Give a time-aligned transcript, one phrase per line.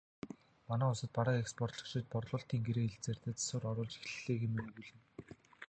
[0.69, 4.99] Манай улсад бараа экспортлогчид борлуулалтын гэрээ хэлэлцээртээ засвар оруулж эхэллээ хэмээн өгүүлэв.